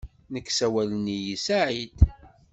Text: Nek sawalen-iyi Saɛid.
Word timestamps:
Nek 0.31 0.47
sawalen-iyi 0.57 1.35
Saɛid. 1.45 1.97